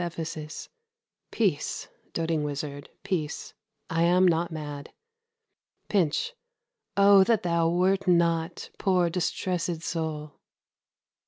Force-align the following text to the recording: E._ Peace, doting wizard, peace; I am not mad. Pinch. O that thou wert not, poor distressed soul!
E._ 0.01 0.67
Peace, 1.29 1.87
doting 2.11 2.43
wizard, 2.43 2.89
peace; 3.03 3.53
I 3.87 4.01
am 4.01 4.27
not 4.27 4.49
mad. 4.51 4.91
Pinch. 5.89 6.33
O 6.97 7.23
that 7.25 7.43
thou 7.43 7.69
wert 7.69 8.07
not, 8.07 8.71
poor 8.79 9.11
distressed 9.11 9.83
soul! 9.83 10.39